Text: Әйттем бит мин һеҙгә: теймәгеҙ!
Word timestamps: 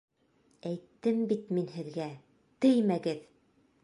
Әйттем 0.69 1.19
бит 1.31 1.51
мин 1.57 1.69
һеҙгә: 1.75 2.07
теймәгеҙ! 2.67 3.23